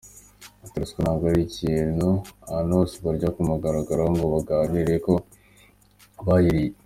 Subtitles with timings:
[0.65, 2.09] Ati “Ruswa ntabwo ari ikintu
[2.59, 5.13] abantu barya ku mugaragaro ngo baganire ko
[6.25, 6.77] bayiriye.